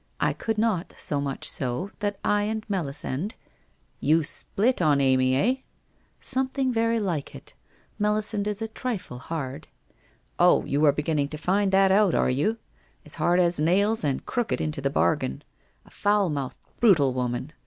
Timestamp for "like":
6.99-7.35